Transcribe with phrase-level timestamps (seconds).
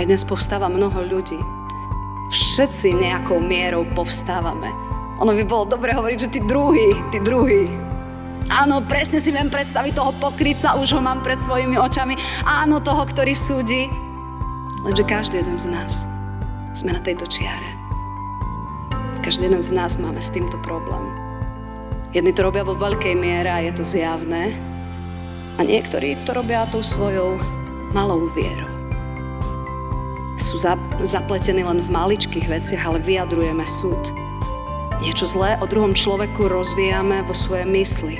[0.00, 1.36] Aj dnes povstáva mnoho ľudí.
[2.32, 4.72] Všetci nejakou mierou povstávame.
[5.20, 7.68] Ono by bolo dobre hovoriť, že tí druhí, tí druhí.
[8.48, 12.16] Áno, presne si viem predstaviť toho pokryca, už ho mám pred svojimi očami.
[12.48, 13.92] Áno, toho, ktorý súdi.
[14.80, 16.08] Lenže každý jeden z nás
[16.72, 17.68] sme na tejto čiare.
[19.20, 21.12] Každý jeden z nás máme s týmto problém.
[22.16, 24.56] Jedni to robia vo veľkej miere a je to zjavné.
[25.56, 27.36] A niektorí to robia tou svojou
[27.92, 28.69] malou vierou
[30.50, 30.58] sú
[31.06, 34.10] zapletení len v maličkých veciach, ale vyjadrujeme súd.
[34.98, 38.18] Niečo zlé o druhom človeku rozvíjame vo svojej mysli.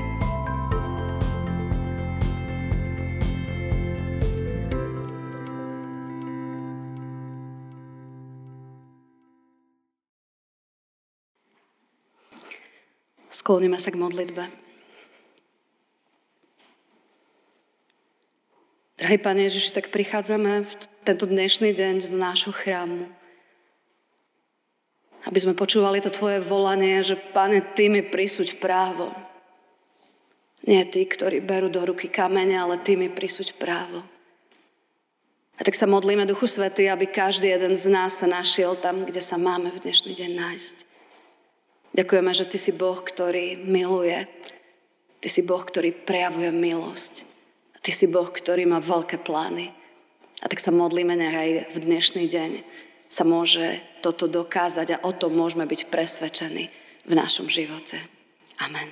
[13.34, 14.46] Skloníme sa k modlitbe.
[19.02, 23.08] Drahý Pane Ježiši, tak prichádzame v tento dnešný deň do nášho chrámu.
[25.24, 29.12] Aby sme počúvali to Tvoje volanie, že Pane, Ty mi prisúď právo.
[30.64, 34.04] Nie Ty, ktorí berú do ruky kamene, ale Ty mi prisúď právo.
[35.56, 39.20] A tak sa modlíme, Duchu Svety, aby každý jeden z nás sa našiel tam, kde
[39.20, 40.76] sa máme v dnešný deň nájsť.
[41.96, 44.24] Ďakujeme, že Ty si Boh, ktorý miluje.
[45.20, 47.28] Ty si Boh, ktorý prejavuje milosť.
[47.80, 49.79] Ty si Boh, ktorý má veľké plány.
[50.40, 52.50] A tak sa modlíme, nech aj v dnešný deň
[53.12, 56.72] sa môže toto dokázať a o tom môžeme byť presvedčení
[57.04, 58.00] v našom živote.
[58.64, 58.88] Amen.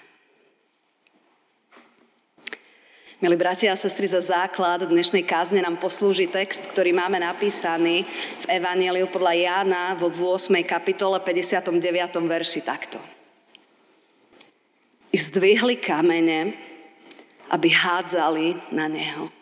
[3.19, 8.07] Milí bratia a sestry, za základ dnešnej kázne nám poslúži text, ktorý máme napísaný
[8.43, 10.55] v Evangeliu podľa Jána vo 8.
[10.63, 11.75] kapitole 59.
[12.15, 13.03] verši takto.
[15.11, 16.55] I zdvihli kamene,
[17.51, 19.38] aby hádzali na neho.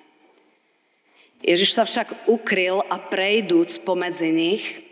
[1.46, 4.82] Ježiš sa však ukryl a prejdúc pomedzi nich,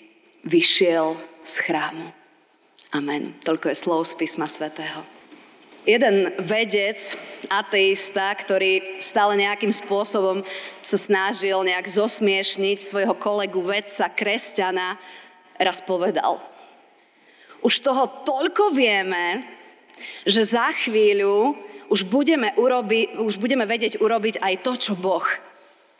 [0.46, 2.14] vyšiel z chrámu.
[2.94, 3.34] Amen.
[3.42, 5.02] Toľko je slov z písma svätého.
[5.82, 6.96] Jeden vedec,
[7.50, 10.46] ateista, ktorý stále nejakým spôsobom
[10.78, 14.96] sa snažil nejak zosmiešniť svojho kolegu vedca, kresťana,
[15.58, 16.38] raz povedal.
[17.66, 19.42] Už toho toľko vieme,
[20.22, 21.58] že za chvíľu
[21.90, 25.26] už budeme, urobi, už budeme vedieť urobiť aj to, čo Boh.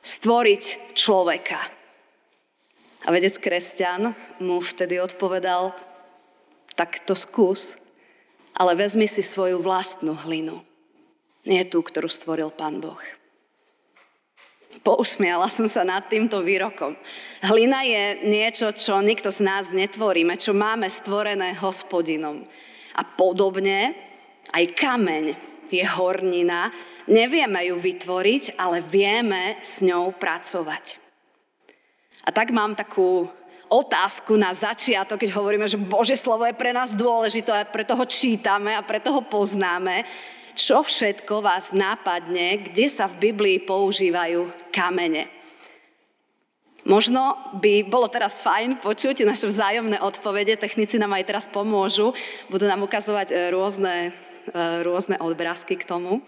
[0.04, 1.60] Stvoriť človeka.
[3.04, 5.72] A vedec kresťan mu vtedy odpovedal,
[6.76, 7.81] tak to skús,
[8.53, 10.60] ale vezmi si svoju vlastnú hlinu.
[11.44, 13.00] Nie tú, ktorú stvoril Pán Boh.
[14.82, 16.98] Pousmiala som sa nad týmto výrokom.
[17.47, 22.43] Hlina je niečo, čo nikto z nás netvoríme, čo máme stvorené hospodinom.
[22.98, 23.94] A podobne
[24.50, 25.25] aj kameň
[25.70, 26.75] je hornina,
[27.09, 31.00] nevieme ju vytvoriť, ale vieme s ňou pracovať.
[32.25, 33.28] A tak mám takú
[33.69, 38.04] otázku na začiatok, keď hovoríme, že Bože slovo je pre nás dôležité a preto ho
[38.09, 40.09] čítame a preto ho poznáme.
[40.54, 45.26] Čo všetko vás nápadne, kde sa v Biblii používajú kamene?
[46.84, 52.12] Možno by bolo teraz fajn počuť naše vzájomné odpovede, technici nám aj teraz pomôžu,
[52.53, 54.12] budú nám ukazovať e, rôzne
[54.53, 56.20] E, rôzne obrázky k tomu.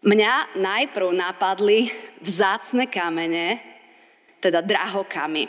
[0.00, 1.92] Mňa najprv napadli
[2.24, 3.60] vzácne kamene,
[4.40, 5.44] teda drahokamy.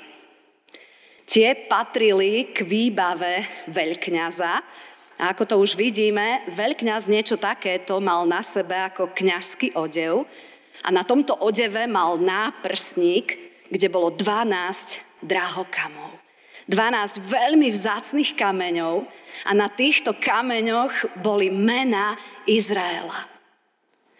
[1.23, 4.53] Tie patrili k výbave veľkňaza
[5.15, 10.27] a ako to už vidíme, veľkňaz niečo takéto mal na sebe ako kňažský odev
[10.83, 13.39] a na tomto odeve mal náprsník,
[13.71, 16.19] kde bolo 12 drahokamov.
[16.67, 19.07] 12 veľmi vzácných kameňov
[19.47, 23.31] a na týchto kameňoch boli mena Izraela.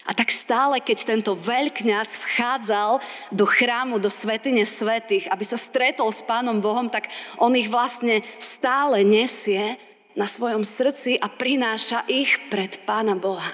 [0.10, 6.10] A tak stále, keď tento veľkňaz vchádzal do chrámu, do svetine svetých, aby sa stretol
[6.10, 9.78] s Pánom Bohom, tak on ich vlastne stále nesie
[10.18, 13.54] na svojom srdci a prináša ich pred Pána Boha.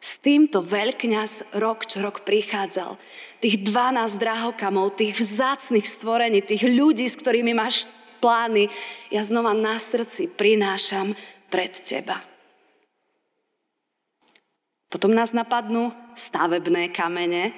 [0.00, 2.96] S týmto veľkňaz rok čo rok prichádzal.
[3.38, 7.84] Tých 12 drahokamov, tých vzácných stvorení, tých ľudí, s ktorými máš
[8.24, 8.72] plány,
[9.12, 11.12] ja znova na srdci prinášam
[11.52, 12.29] pred teba.
[14.90, 17.54] Potom nás napadnú stavebné kamene.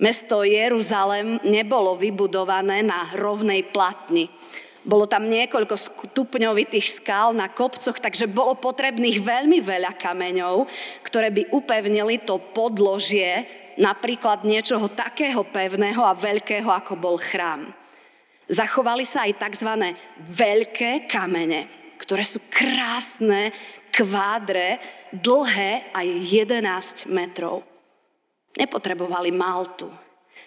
[0.00, 4.32] Mesto Jeruzalem nebolo vybudované na rovnej platni.
[4.80, 10.64] Bolo tam niekoľko stupňovitých skal na kopcoch, takže bolo potrebných veľmi veľa kameňov,
[11.04, 13.44] ktoré by upevnili to podložie
[13.76, 17.76] napríklad niečoho takého pevného a veľkého, ako bol chrám.
[18.48, 19.68] Zachovali sa aj tzv.
[20.16, 21.68] veľké kamene,
[22.00, 23.52] ktoré sú krásne,
[24.00, 24.80] kvádre,
[25.12, 27.60] dlhé aj 11 metrov.
[28.56, 29.92] Nepotrebovali maltu,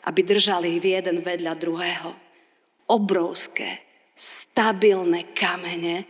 [0.09, 2.09] aby držali v jeden vedľa druhého.
[2.83, 3.79] obrovské,
[4.11, 6.03] stabilné kamene,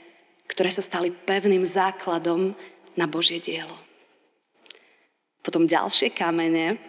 [0.50, 2.58] ktoré sa stali pevným základom
[2.98, 3.78] na Božie dielo.
[5.46, 6.82] Potom ďalšie kamene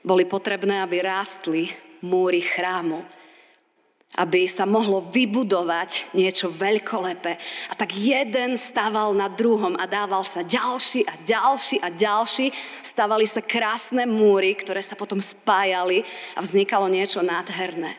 [0.00, 1.68] boli potrebné, aby rástli
[2.02, 3.04] múry chrámu,
[4.12, 7.40] aby sa mohlo vybudovať niečo veľkolepé.
[7.72, 12.52] A tak jeden stával na druhom a dával sa ďalší a ďalší a ďalší.
[12.84, 16.04] Stávali sa krásne múry, ktoré sa potom spájali
[16.36, 17.96] a vznikalo niečo nádherné.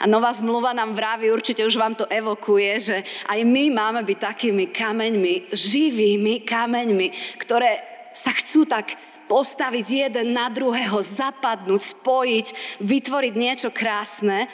[0.00, 2.96] A nová zmluva nám vraví, určite už vám to evokuje, že
[3.30, 7.78] aj my máme byť takými kameňmi, živými kameňmi, ktoré
[8.10, 8.96] sa chcú tak
[9.30, 12.46] postaviť jeden na druhého, zapadnúť, spojiť,
[12.82, 14.50] vytvoriť niečo krásne.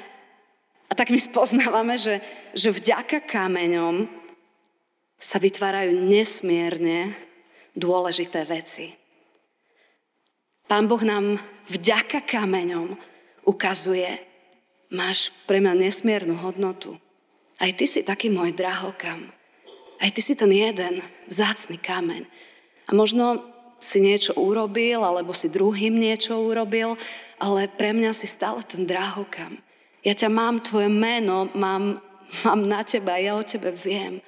[0.90, 2.18] A tak my spoznávame, že,
[2.50, 4.10] že vďaka kameňom
[5.20, 7.14] sa vytvárajú nesmierne
[7.78, 8.98] dôležité veci.
[10.66, 11.38] Pán Boh nám
[11.70, 12.98] vďaka kameňom
[13.46, 14.18] ukazuje,
[14.90, 16.98] máš pre mňa nesmiernu hodnotu.
[17.62, 19.30] Aj ty si taký môj drahokam.
[20.00, 22.24] Aj ty si ten jeden vzácný kameň.
[22.88, 23.44] A možno
[23.78, 26.96] si niečo urobil, alebo si druhým niečo urobil,
[27.36, 29.60] ale pre mňa si stále ten drahokam.
[30.00, 32.00] Ja ťa mám, tvoje meno, mám,
[32.44, 34.24] mám na teba, ja o tebe viem.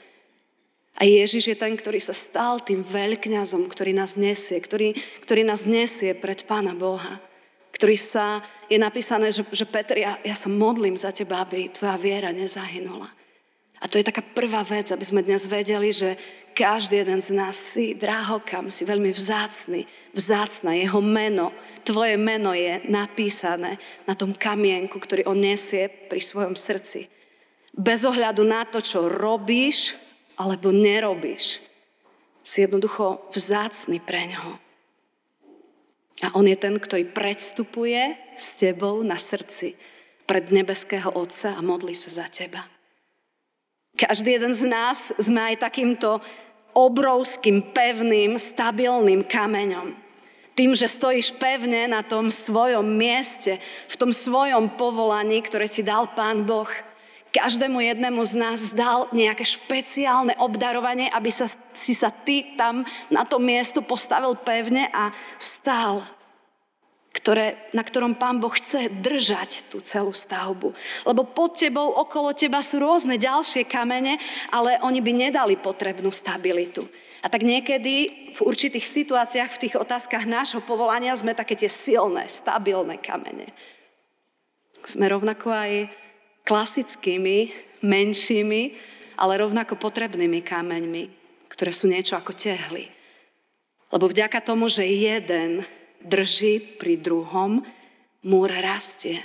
[1.01, 4.93] A Ježiš je ten, ktorý sa stal tým veľkňazom, ktorý nás nesie, ktorý,
[5.25, 7.21] ktorý nás nesie pred Pána Boha
[7.83, 11.99] ktorý sa, je napísané, že, že Peter, ja, ja sa modlím za teba, aby tvoja
[11.99, 13.11] viera nezahynula.
[13.83, 16.15] A to je taká prvá vec, aby sme dnes vedeli, že
[16.55, 20.79] každý jeden z nás si drahokam, si veľmi vzácný, vzácna.
[20.79, 21.51] Jeho meno,
[21.83, 27.11] tvoje meno je napísané na tom kamienku, ktorý on nesie pri svojom srdci.
[27.75, 29.99] Bez ohľadu na to, čo robíš
[30.39, 31.59] alebo nerobíš,
[32.47, 34.63] si jednoducho vzácný pre ňoho.
[36.23, 39.75] A on je ten, ktorý predstupuje s tebou na srdci
[40.23, 42.72] pred nebeského Otca a modlí sa za teba.
[43.97, 46.25] Každý jeden z nás sme aj takýmto
[46.73, 49.93] obrovským, pevným, stabilným kameňom.
[50.53, 53.57] Tým, že stojíš pevne na tom svojom mieste,
[53.89, 56.69] v tom svojom povolaní, ktoré ti dal Pán Boh.
[57.33, 63.25] Každému jednému z nás dal nejaké špeciálne obdarovanie, aby sa, si sa ty tam na
[63.25, 66.05] to miesto postavil pevne a stál,
[67.23, 70.75] ktoré, na ktorom Pán Boh chce držať tú celú stavbu.
[71.07, 74.19] Lebo pod tebou, okolo teba sú rôzne ďalšie kamene,
[74.51, 76.83] ale oni by nedali potrebnú stabilitu.
[77.23, 77.95] A tak niekedy
[78.35, 83.55] v určitých situáciách, v tých otázkach nášho povolania sme také tie silné, stabilné kamene.
[84.83, 85.73] Sme rovnako aj
[86.43, 87.55] klasickými,
[87.87, 88.63] menšími,
[89.15, 91.03] ale rovnako potrebnými kameňmi,
[91.47, 92.91] ktoré sú niečo ako tehly.
[93.95, 95.63] Lebo vďaka tomu, že jeden
[96.05, 97.63] drží pri druhom,
[98.23, 99.23] múr rastie.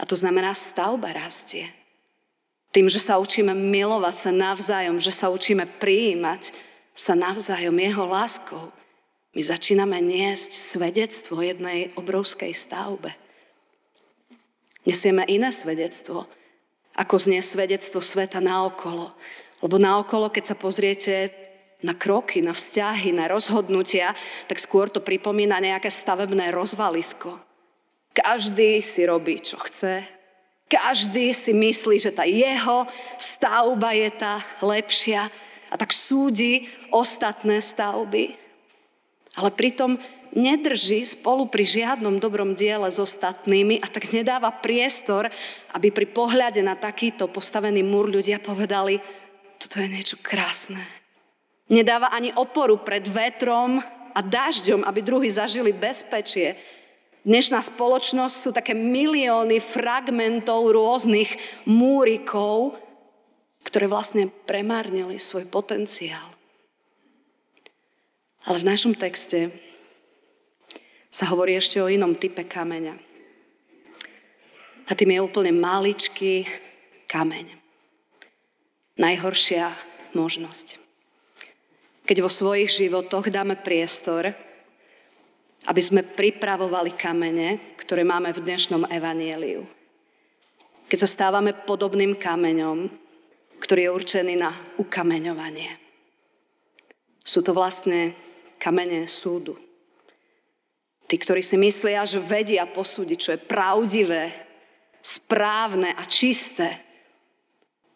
[0.00, 1.70] A to znamená, stavba rastie.
[2.74, 6.50] Tým, že sa učíme milovať sa navzájom, že sa učíme prijímať
[6.94, 8.74] sa navzájom jeho láskou,
[9.34, 13.18] my začíname niesť svedectvo jednej obrovskej stavbe.
[14.86, 16.30] Nesieme iné svedectvo,
[16.94, 19.10] ako znie svedectvo sveta naokolo.
[19.58, 21.34] Lebo naokolo, keď sa pozriete
[21.84, 24.16] na kroky, na vzťahy, na rozhodnutia,
[24.48, 27.36] tak skôr to pripomína nejaké stavebné rozvalisko.
[28.16, 30.08] Každý si robí, čo chce.
[30.64, 32.88] Každý si myslí, že tá jeho
[33.20, 35.28] stavba je tá lepšia
[35.68, 38.32] a tak súdi ostatné stavby.
[39.36, 40.00] Ale pritom
[40.32, 45.28] nedrží spolu pri žiadnom dobrom diele s ostatnými a tak nedáva priestor,
[45.76, 48.98] aby pri pohľade na takýto postavený múr ľudia povedali,
[49.58, 51.03] toto je niečo krásne.
[51.72, 53.80] Nedáva ani oporu pred vetrom
[54.12, 56.60] a dažďom, aby druhý zažili bezpečie.
[57.24, 61.32] Dnešná spoločnosť sú také milióny fragmentov rôznych
[61.64, 62.76] múrikov,
[63.64, 66.36] ktoré vlastne premárnili svoj potenciál.
[68.44, 69.48] Ale v našom texte
[71.08, 72.92] sa hovorí ešte o inom type kameňa.
[74.84, 76.44] A tým je úplne maličký
[77.08, 77.56] kameň.
[79.00, 79.72] Najhoršia
[80.12, 80.83] možnosť
[82.04, 84.36] keď vo svojich životoch dáme priestor,
[85.64, 89.64] aby sme pripravovali kamene, ktoré máme v dnešnom evanieliu.
[90.84, 92.92] Keď sa stávame podobným kameňom,
[93.56, 95.80] ktorý je určený na ukameňovanie.
[97.24, 98.12] Sú to vlastne
[98.60, 99.56] kamene súdu.
[101.08, 104.36] Tí, ktorí si myslia, že vedia posúdiť, čo je pravdivé,
[105.00, 106.84] správne a čisté,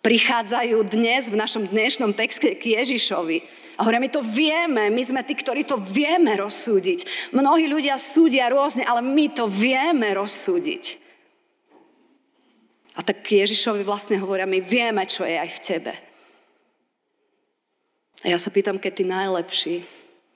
[0.01, 3.45] prichádzajú dnes v našom dnešnom texte k Ježišovi
[3.79, 7.31] a hovoria, my to vieme, my sme tí, ktorí to vieme rozsúdiť.
[7.31, 10.99] Mnohí ľudia súdia rôzne, ale my to vieme rozsúdiť.
[12.99, 15.95] A tak Ježišovi vlastne hovoria, my vieme, čo je aj v tebe.
[18.27, 19.77] A ja sa pýtam, keď tí najlepší,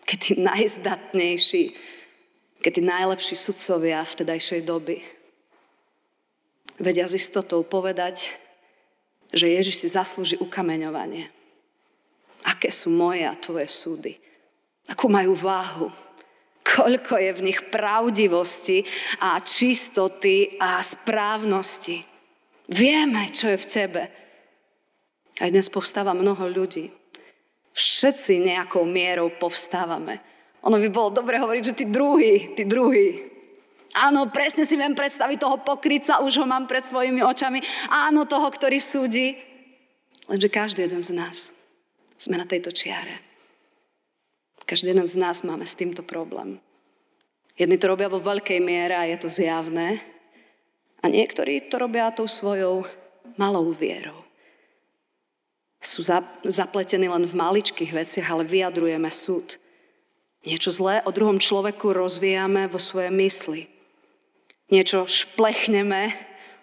[0.07, 1.65] keď tí najzdatnejší,
[2.63, 5.03] keď tí najlepší sudcovia vtedajšej doby
[6.79, 8.31] vedia s istotou povedať,
[9.35, 11.42] že Ježiš si zaslúži ukameňovanie.
[12.43, 14.19] Aké sú moje a tvoje súdy?
[14.91, 15.89] Akú majú váhu?
[16.63, 18.87] Koľko je v nich pravdivosti
[19.19, 22.03] a čistoty a správnosti?
[22.71, 24.03] Vieme, čo je v tebe.
[25.43, 26.91] Aj dnes povstáva mnoho ľudí.
[27.75, 30.23] Všetci nejakou mierou povstávame.
[30.63, 33.33] Ono by bolo dobre hovoriť, že tí druhí, tí druhí.
[33.99, 37.61] Áno, presne si viem predstaviť toho pokryca, už ho mám pred svojimi očami.
[37.91, 39.37] Áno, toho, ktorý súdi.
[40.31, 41.53] Lenže každý jeden z nás
[42.23, 43.19] sme na tejto čiare.
[44.63, 46.63] Každý z nás máme s týmto problém.
[47.59, 50.01] Jedni to robia vo veľkej miere a je to zjavné.
[51.03, 52.87] A niektorí to robia tou svojou
[53.35, 54.23] malou vierou.
[55.83, 56.07] Sú
[56.47, 59.59] zapletení len v maličkých veciach, ale vyjadrujeme súd.
[60.47, 63.67] Niečo zlé o druhom človeku rozvíjame vo svojej mysli.
[64.71, 66.15] Niečo šplechneme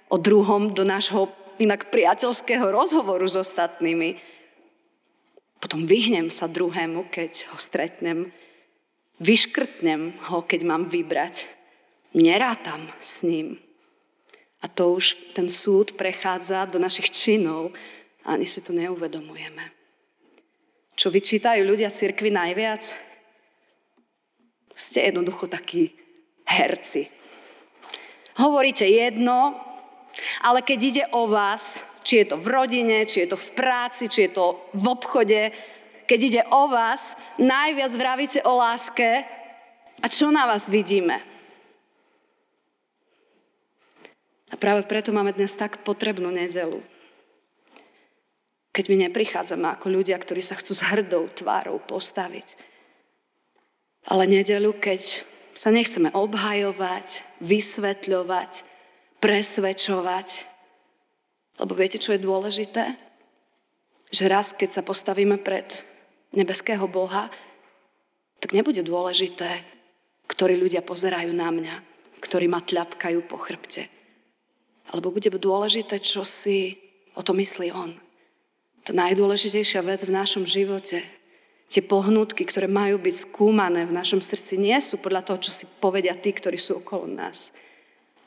[0.07, 1.27] o druhom do nášho
[1.59, 4.38] inak priateľského rozhovoru s ostatnými.
[5.59, 8.31] Potom vyhnem sa druhému, keď ho stretnem.
[9.19, 11.51] Vyškrtnem ho, keď mám vybrať.
[12.15, 13.59] Nerátam s ním.
[14.63, 17.75] A to už ten súd prechádza do našich činov
[18.23, 19.71] a ani si to neuvedomujeme.
[20.99, 22.91] Čo vyčítajú ľudia cirkvi najviac?
[24.75, 25.95] Ste jednoducho takí
[26.43, 27.07] herci.
[28.39, 29.55] Hovoríte jedno,
[30.43, 34.07] ale keď ide o vás, či je to v rodine, či je to v práci,
[34.09, 35.51] či je to v obchode,
[36.09, 39.21] keď ide o vás, najviac vravíte o láske
[40.01, 41.21] a čo na vás vidíme?
[44.49, 46.81] A práve preto máme dnes tak potrebnú nedelu.
[48.73, 52.57] Keď my neprichádzame ako ľudia, ktorí sa chcú s hrdou tvárou postaviť.
[54.09, 55.21] Ale nedelu, keď
[55.53, 58.65] sa nechceme obhajovať, vysvetľovať,
[59.21, 60.48] presvedčovať,
[61.59, 62.95] lebo viete, čo je dôležité?
[64.09, 65.67] Že raz, keď sa postavíme pred
[66.31, 67.27] nebeského Boha,
[68.39, 69.67] tak nebude dôležité,
[70.31, 71.75] ktorí ľudia pozerajú na mňa,
[72.23, 73.91] ktorí ma tľapkajú po chrbte.
[74.89, 76.79] Alebo bude dôležité, čo si
[77.13, 77.91] o to myslí On.
[78.87, 81.03] Tá najdôležitejšia vec v našom živote,
[81.69, 85.67] tie pohnutky, ktoré majú byť skúmané v našom srdci, nie sú podľa toho, čo si
[85.67, 87.53] povedia tí, ktorí sú okolo nás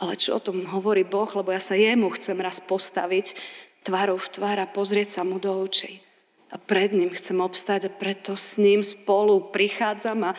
[0.02, 3.38] ale čo o tom hovorí Boh, lebo ja sa jemu chcem raz postaviť
[3.86, 6.02] tvárou v tvár a pozrieť sa mu do očí.
[6.50, 10.32] A pred ním chcem obstať a preto s ním spolu prichádzam a,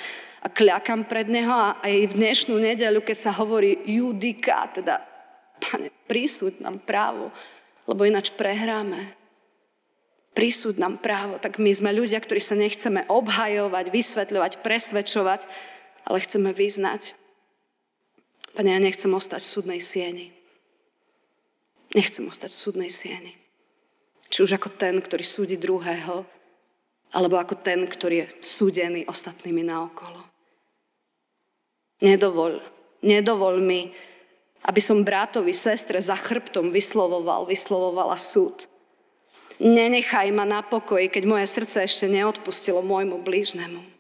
[0.44, 5.00] a kľakam pred neho a aj v dnešnú nedeľu, keď sa hovorí judika, teda
[5.64, 7.32] pane, prísud nám právo,
[7.88, 9.16] lebo ináč prehráme.
[10.36, 15.48] Prísud nám právo, tak my sme ľudia, ktorí sa nechceme obhajovať, vysvetľovať, presvedčovať,
[16.04, 17.23] ale chceme vyznať
[18.54, 20.30] Pane, ja nechcem ostať v súdnej sieni.
[21.98, 23.34] Nechcem ostať v súdnej sieni.
[24.30, 26.26] Či už ako ten, ktorý súdi druhého,
[27.14, 30.22] alebo ako ten, ktorý je súdený ostatnými naokolo.
[32.02, 32.62] Nedovol,
[33.06, 33.94] nedovol mi,
[34.66, 38.66] aby som bratovi, sestre za chrbtom vyslovoval, vyslovovala súd.
[39.62, 43.93] Nenechaj ma na pokoji, keď moje srdce ešte neodpustilo môjmu blížnemu.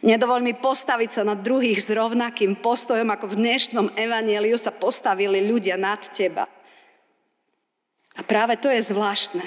[0.00, 5.44] Nedovol mi postaviť sa na druhých s rovnakým postojom, ako v dnešnom evanieliu sa postavili
[5.44, 6.48] ľudia nad teba.
[8.16, 9.44] A práve to je zvláštne.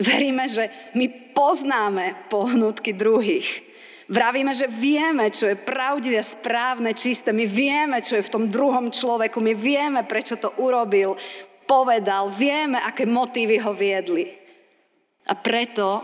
[0.00, 3.68] Veríme, že my poznáme pohnutky druhých.
[4.10, 7.30] Vravíme, že vieme, čo je pravdivé, správne, čisté.
[7.30, 9.38] My vieme, čo je v tom druhom človeku.
[9.38, 11.14] My vieme, prečo to urobil,
[11.68, 12.32] povedal.
[12.32, 14.26] Vieme, aké motívy ho viedli.
[15.30, 16.02] A preto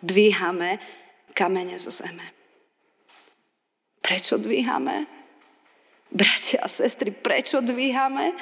[0.00, 0.80] dvíhame
[1.36, 2.37] kamene zo zeme.
[4.02, 5.06] Prečo dvíhame?
[6.08, 8.32] Bratia a sestry, prečo dvíhame?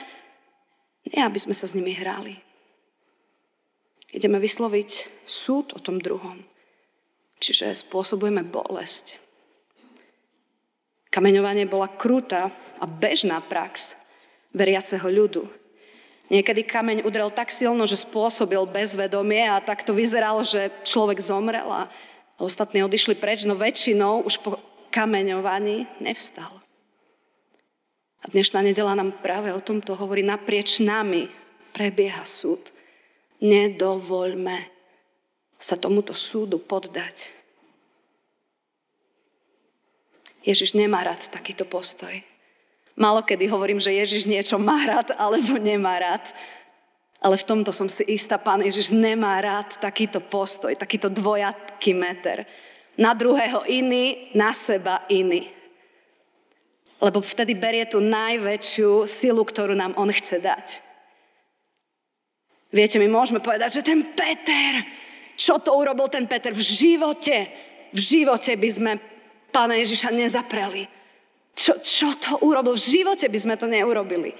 [1.10, 2.38] Nie, aby sme sa s nimi hrali.
[4.14, 6.46] Ideme vysloviť súd o tom druhom.
[7.42, 9.18] Čiže spôsobujeme bolesť.
[11.10, 13.96] Kameňovanie bola krutá a bežná prax
[14.56, 15.48] veriaceho ľudu.
[16.26, 21.70] Niekedy kameň udrel tak silno, že spôsobil bezvedomie a tak to vyzeralo, že človek zomrel
[21.70, 21.86] a
[22.40, 24.58] ostatní odišli preč, no väčšinou už po
[24.96, 26.64] kameňovaní nevstal.
[28.24, 31.28] A dnešná nedela nám práve o tomto hovorí, naprieč nami
[31.76, 32.72] prebieha súd.
[33.44, 34.72] Nedovoľme
[35.60, 37.28] sa tomuto súdu poddať.
[40.40, 42.16] Ježiš nemá rád takýto postoj.
[42.96, 46.32] Malo kedy hovorím, že Ježiš niečo má rád alebo nemá rád.
[47.20, 52.48] Ale v tomto som si istá, pán Ježiš nemá rád takýto postoj, takýto dvojaký meter.
[52.96, 55.52] Na druhého iný, na seba iný.
[56.96, 60.66] Lebo vtedy berie tú najväčšiu silu, ktorú nám on chce dať.
[62.72, 64.80] Viete, my môžeme povedať, že ten Peter,
[65.36, 67.36] čo to urobil ten Peter v živote,
[67.92, 68.92] v živote by sme
[69.52, 70.88] pána Ježiša nezapreli.
[71.56, 72.76] Čo, čo to urobil?
[72.76, 74.36] V živote by sme to neurobili.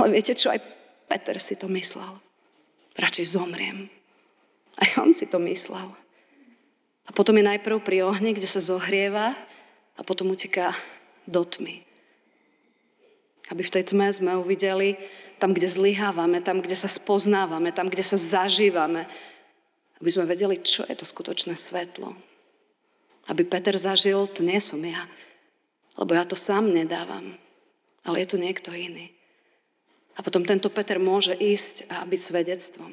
[0.00, 0.60] Ale viete čo, aj
[1.08, 2.20] Peter si to myslel.
[2.96, 3.88] Radšej zomriem.
[4.76, 6.03] Aj on si to myslel.
[7.04, 9.36] A potom je najprv pri ohni, kde sa zohrieva
[9.94, 10.72] a potom uteká
[11.28, 11.84] do tmy.
[13.52, 14.96] Aby v tej tme sme uvideli,
[15.36, 19.04] tam, kde zlyhávame, tam, kde sa spoznávame, tam, kde sa zažívame,
[20.00, 22.16] aby sme vedeli, čo je to skutočné svetlo.
[23.28, 25.08] Aby Peter zažil, to nie som ja,
[25.96, 27.36] lebo ja to sám nedávam,
[28.04, 29.12] ale je to niekto iný.
[30.14, 32.92] A potom tento Peter môže ísť a byť svedectvom.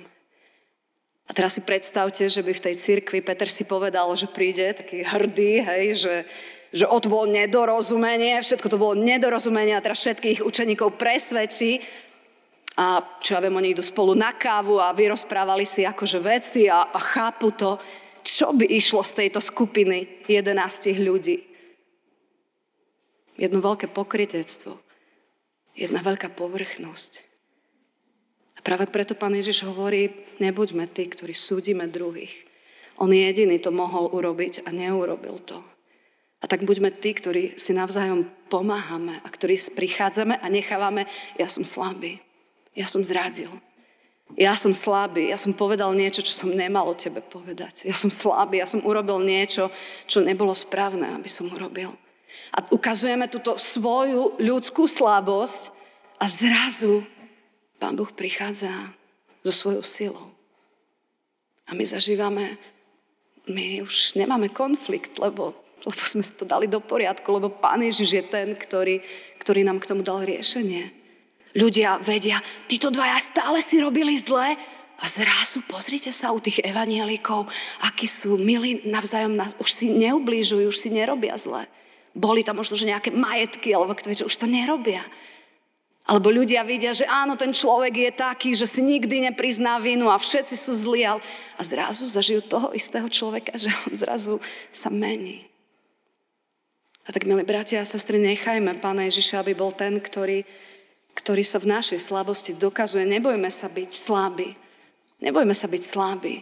[1.31, 4.99] A teraz si predstavte, že by v tej cirkvi Peter si povedal, že príde taký
[4.99, 6.15] hrdý, hej, že,
[6.75, 11.79] že o to bolo nedorozumenie, všetko to bolo nedorozumenie a teraz všetkých učeníkov presvedčí
[12.75, 16.91] a čo ja viem, oni idú spolu na kávu a vyrozprávali si akože veci a,
[16.91, 17.79] a chápu to,
[18.27, 21.47] čo by išlo z tejto skupiny 11 ľudí.
[23.39, 24.83] Jedno veľké pokrytectvo.
[25.79, 27.30] Jedna veľká povrchnosť.
[28.61, 32.33] Práve preto pán Ježiš hovorí, nebuďme tí, ktorí súdime druhých.
[33.01, 35.57] On jediný to mohol urobiť a neurobil to.
[36.41, 41.05] A tak buďme tí, ktorí si navzájom pomáhame a ktorí prichádzame a nechávame,
[41.37, 42.21] ja som slabý.
[42.77, 43.49] Ja som zradil.
[44.39, 47.83] Ja som slabý, ja som povedal niečo, čo som nemal o tebe povedať.
[47.89, 49.69] Ja som slabý, ja som urobil niečo,
[50.07, 51.91] čo nebolo správne, aby som urobil.
[52.55, 55.71] A ukazujeme túto svoju ľudskú slabosť
[56.15, 57.03] a zrazu
[57.81, 58.69] Pán Boh prichádza
[59.41, 60.29] so svojou silou.
[61.65, 62.61] A my zažívame,
[63.49, 68.23] my už nemáme konflikt, lebo, lebo sme to dali do poriadku, lebo Pán Ježiš je
[68.29, 69.01] ten, ktorý,
[69.41, 70.93] ktorý nám k tomu dal riešenie.
[71.57, 72.37] Ľudia vedia,
[72.69, 74.53] títo dvaja stále si robili zle
[75.01, 77.49] a zrazu pozrite sa u tých evanielikov,
[77.81, 81.65] akí sú milí navzájom, nás, už si neublížujú, už si nerobia zle.
[82.13, 85.01] Boli tam možno, že nejaké majetky, alebo kto vie, čo už to nerobia.
[86.01, 90.17] Alebo ľudia vidia, že áno, ten človek je taký, že si nikdy neprizná vinu a
[90.17, 94.35] všetci sú zlí, a zrazu zažijú toho istého človeka, že on zrazu
[94.73, 95.45] sa mení.
[97.05, 100.45] A tak, milí bratia a sestry, nechajme Pána Ježiša, aby bol ten, ktorý
[101.15, 103.03] ktorý sa v našej slabosti dokazuje.
[103.03, 104.55] Nebojme sa byť slabí.
[105.19, 106.35] Nebojme sa byť slabí.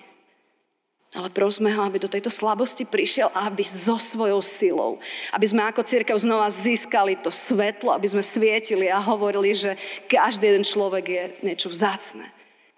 [1.19, 5.03] Ale prosme ho, aby do tejto slabosti prišiel a aby so svojou silou,
[5.35, 9.75] aby sme ako církev znova získali to svetlo, aby sme svietili a hovorili, že
[10.07, 12.23] každý jeden človek je niečo vzácne.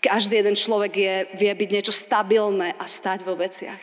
[0.01, 3.77] Každý jeden človek je, vie byť niečo stabilné a stať vo veciach.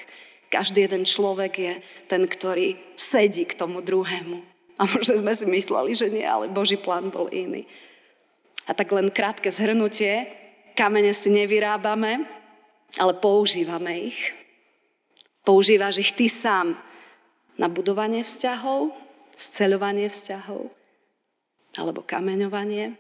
[0.51, 1.73] Každý jeden človek je
[2.11, 4.43] ten, ktorý sedí k tomu druhému.
[4.75, 7.63] A možno sme si mysleli, že nie, ale Boží plán bol iný.
[8.67, 10.27] A tak len krátke zhrnutie.
[10.75, 12.27] Kamene si nevyrábame,
[12.99, 14.35] ale používame ich.
[15.43, 16.77] Používaš ich ty sám
[17.59, 18.95] na budovanie vzťahov,
[19.39, 20.71] sceľovanie vzťahov
[21.79, 22.99] alebo kameňovanie.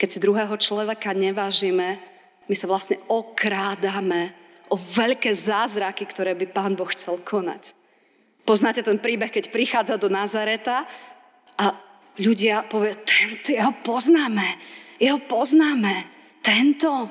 [0.00, 2.00] Keď si druhého človeka nevážime,
[2.48, 4.32] my sa vlastne okrádame
[4.72, 7.76] o veľké zázraky, ktoré by Pán Boh chcel konať.
[8.44, 10.84] Poznáte ten príbeh, keď prichádza do Nazareta
[11.56, 11.64] a
[12.20, 14.60] ľudia povie, tento, jeho poznáme,
[15.00, 16.04] jeho poznáme,
[16.44, 17.08] tento.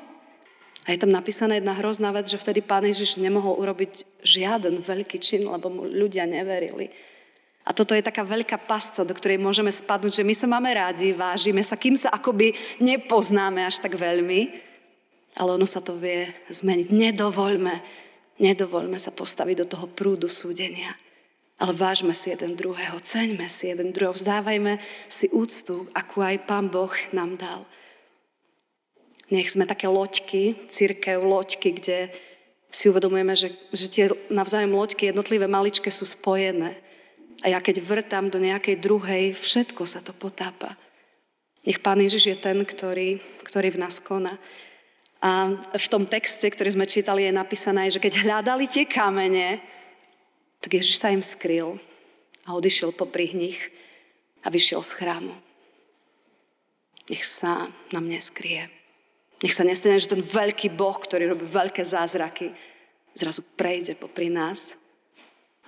[0.84, 5.16] A je tam napísaná jedna hrozná vec, že vtedy pán Ježiš nemohol urobiť žiaden veľký
[5.16, 6.92] čin, lebo mu ľudia neverili.
[7.64, 11.16] A toto je taká veľká pasca, do ktorej môžeme spadnúť, že my sa máme rádi,
[11.16, 14.52] vážime sa, kým sa akoby nepoznáme až tak veľmi,
[15.40, 16.92] ale ono sa to vie zmeniť.
[16.92, 17.74] Nedovoľme,
[18.36, 20.92] nedovoľme sa postaviť do toho prúdu súdenia.
[21.56, 24.76] Ale vážme si jeden druhého, ceňme si jeden druhého, vzdávajme
[25.08, 27.64] si úctu, akú aj Pán Boh nám dal.
[29.32, 31.98] Nech sme také loďky, církev loďky, kde
[32.74, 36.76] si uvedomujeme, že, že tie navzájom loďky jednotlivé maličké sú spojené.
[37.40, 40.74] A ja keď vrtám do nejakej druhej, všetko sa to potápa.
[41.64, 44.36] Nech Pán Ježiš je ten, ktorý, ktorý v nás koná.
[45.24, 49.64] A v tom texte, ktorý sme čítali, je napísané, že keď hľadali tie kamene,
[50.60, 51.80] tak Ježiš sa im skryl
[52.44, 53.60] a odišiel popri nich
[54.44, 55.32] a vyšiel z chrámu.
[57.08, 58.68] Nech sa na mne skrie.
[59.44, 62.56] Nech sa nestane, že ten veľký Boh, ktorý robí veľké zázraky,
[63.12, 64.72] zrazu prejde popri nás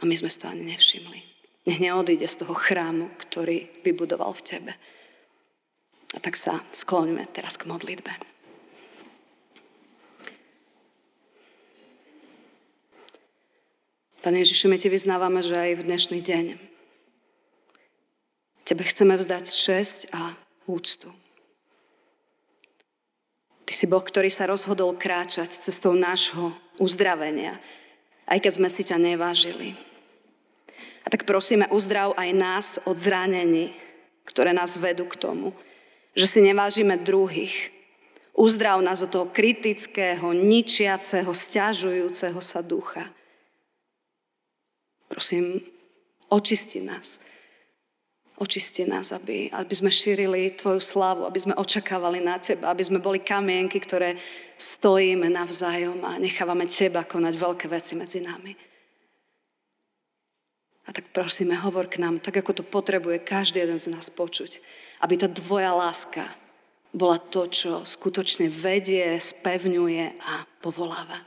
[0.00, 1.20] a my sme si to ani nevšimli.
[1.68, 4.72] Nech neodíde z toho chrámu, ktorý vybudoval v tebe.
[6.16, 8.16] A tak sa skloňme teraz k modlitbe.
[14.24, 16.46] Pane Ježišu, my Ti vyznávame, že aj v dnešný deň
[18.66, 20.34] Tebe chceme vzdať česť a
[20.66, 21.14] úctu.
[23.66, 27.58] Ty si Boh, ktorý sa rozhodol kráčať cestou nášho uzdravenia,
[28.30, 29.74] aj keď sme si ťa nevážili.
[31.02, 33.74] A tak prosíme, uzdrav aj nás od zranení,
[34.26, 35.54] ktoré nás vedú k tomu,
[36.14, 37.74] že si nevážime druhých.
[38.36, 43.10] Uzdrav nás od toho kritického, ničiaceho, stiažujúceho sa ducha.
[45.06, 45.62] Prosím,
[46.30, 47.22] očisti nás.
[48.36, 53.00] Očisti nás, aby, aby sme šírili Tvoju slávu, aby sme očakávali na Teba, aby sme
[53.00, 54.20] boli kamienky, ktoré
[54.60, 58.52] stojíme navzájom a nechávame Teba konať veľké veci medzi nami.
[60.86, 64.60] A tak prosíme, hovor k nám, tak ako to potrebuje každý jeden z nás počuť.
[65.00, 66.30] Aby tá Tvoja láska
[66.94, 71.24] bola to, čo skutočne vedie, spevňuje a povoláva.